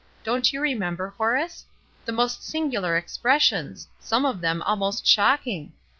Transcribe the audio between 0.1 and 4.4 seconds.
Don't you remember, Horace? The most singular expressions! some